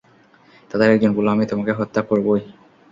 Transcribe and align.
তাদের 0.71 0.87
একজন 0.91 1.11
বলল, 1.13 1.27
আমি 1.27 1.45
তোমাকে 1.45 1.71
হত্যা 1.71 2.01
করব-ই। 2.01 2.41